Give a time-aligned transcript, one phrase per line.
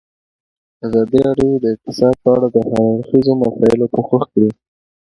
[0.85, 4.49] ازادي راډیو د اقتصاد په اړه د هر اړخیزو مسایلو پوښښ کړی.